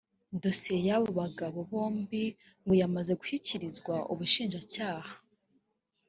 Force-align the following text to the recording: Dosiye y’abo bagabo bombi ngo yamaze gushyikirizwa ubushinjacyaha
Dosiye 0.43 0.79
y’abo 0.87 1.09
bagabo 1.19 1.59
bombi 1.71 2.23
ngo 2.63 2.73
yamaze 2.81 3.11
gushyikirizwa 3.19 3.95
ubushinjacyaha 4.11 5.11